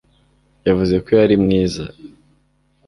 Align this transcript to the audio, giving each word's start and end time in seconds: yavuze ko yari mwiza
yavuze 0.67 0.95
ko 1.05 1.09
yari 1.19 1.35
mwiza 1.43 1.83